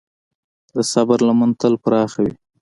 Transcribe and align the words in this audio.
د 0.75 0.77
صبر 0.91 1.19
لمن 1.27 1.51
تل 1.59 1.73
پراخه 1.83 2.19
وي. 2.25 2.33